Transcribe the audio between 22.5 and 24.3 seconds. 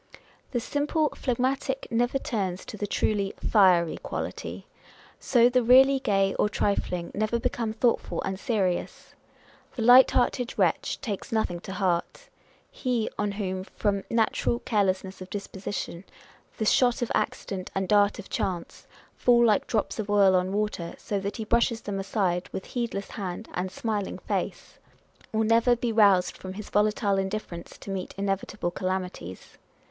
with heedless hand and smiling